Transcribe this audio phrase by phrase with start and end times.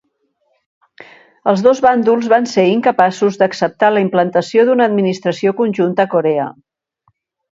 [1.51, 6.49] Els dos bàndols van ser incapaços d'acceptar la implantació d'una administració conjunta a Corea.